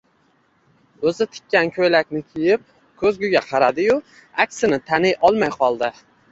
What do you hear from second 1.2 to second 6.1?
tikkan ko`ylakni kiyib, ko`zguga qaradi-yu, aksini taniy olmay qoldi